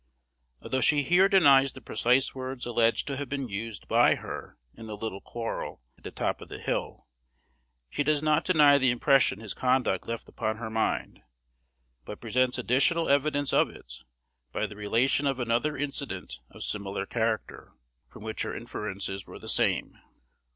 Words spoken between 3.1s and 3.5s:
have been